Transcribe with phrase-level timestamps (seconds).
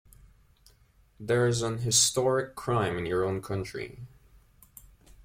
[1.19, 3.99] There's an historic crime in your own country.